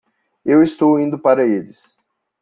Eu 0.43 0.63
estou 0.63 0.99
indo 0.99 1.19
para 1.19 1.45
eles. 1.45 1.99